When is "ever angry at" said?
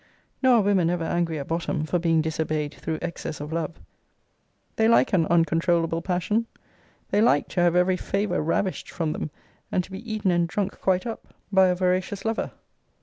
0.89-1.47